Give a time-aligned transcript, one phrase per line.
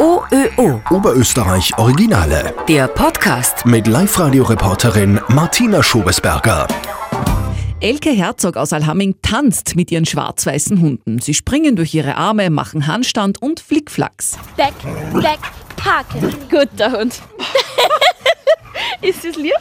[0.00, 0.80] OÖO.
[0.88, 2.54] Oberösterreich Originale.
[2.66, 3.66] Der Podcast.
[3.66, 6.66] Mit Live-Radio-Reporterin Martina Schobesberger.
[7.80, 11.18] Elke Herzog aus Alhamming tanzt mit ihren schwarz-weißen Hunden.
[11.18, 14.38] Sie springen durch ihre Arme, machen Handstand und Flickflacks.
[14.56, 14.72] Back,
[15.12, 15.40] back,
[15.84, 16.34] Haken.
[16.48, 17.20] Guter Hund.
[19.02, 19.54] Ist das lieb?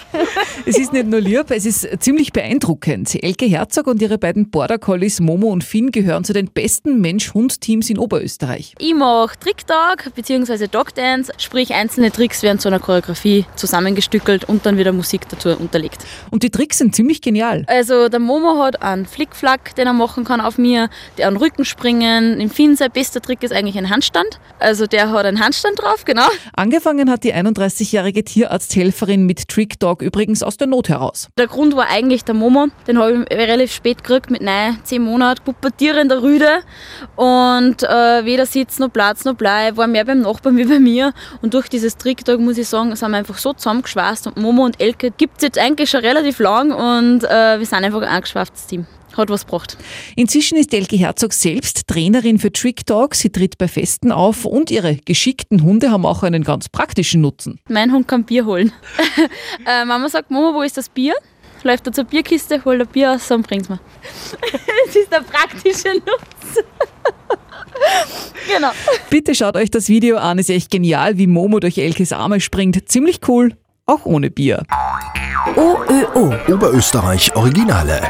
[0.65, 3.23] Es ist nicht nur lieb, es ist ziemlich beeindruckend.
[3.23, 7.89] Elke Herzog und ihre beiden Border Collies Momo und Finn gehören zu den besten Mensch-Hund-Teams
[7.89, 8.75] in Oberösterreich.
[8.79, 10.67] Ich mache Trick-Talk bzw.
[10.67, 16.05] Dog-Dance, sprich einzelne Tricks werden zu einer Choreografie zusammengestückelt und dann wieder Musik dazu unterlegt.
[16.31, 17.63] Und die Tricks sind ziemlich genial.
[17.67, 21.41] Also der Momo hat einen Flickflack, den er machen kann auf mir, der an den
[21.41, 22.41] Rücken springen.
[22.41, 24.39] Im Finn sein bester Trick ist eigentlich ein Handstand.
[24.59, 26.27] Also der hat einen Handstand drauf, genau.
[26.53, 31.29] Angefangen hat die 31-jährige Tierarzthelferin mit Trick Dog übrigens aus der Not heraus.
[31.37, 35.03] Der Grund war eigentlich der Momo, den habe ich relativ spät gekriegt, mit neun, zehn
[35.03, 36.61] Monaten, pubertierender Rüde.
[37.15, 41.13] Und äh, weder Sitz noch Platz noch Blei, war mehr beim Nachbarn wie bei mir.
[41.43, 44.25] Und durch dieses Trick Dog, muss ich sagen, sind wir einfach so zusammengeschweißt.
[44.25, 47.83] Und Momo und Elke gibt es jetzt eigentlich schon relativ lang und äh, wir sind
[47.83, 48.87] einfach ein angeschweiftes Team
[49.19, 49.77] hat was gebracht.
[50.15, 53.15] Inzwischen ist Elke Herzog selbst Trainerin für Trick Dog.
[53.15, 57.59] Sie tritt bei Festen auf und ihre geschickten Hunde haben auch einen ganz praktischen Nutzen.
[57.69, 58.71] Mein Hund kann Bier holen.
[59.67, 61.13] äh, Mama sagt, Mama, wo ist das Bier?
[61.63, 63.79] Läuft er zur Bierkiste, holt ein Bier aus und bringt es mir.
[64.85, 66.63] das ist der praktische Nutzen.
[68.53, 68.71] genau.
[69.09, 72.89] Bitte schaut euch das Video an, ist echt genial, wie Momo durch Elkes Arme springt.
[72.89, 74.63] Ziemlich cool, auch ohne Bier.
[75.55, 76.33] OÖO.
[76.47, 78.01] Oberösterreich Originale.